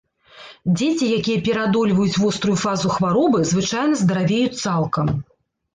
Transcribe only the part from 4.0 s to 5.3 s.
здаравеюць цалкам.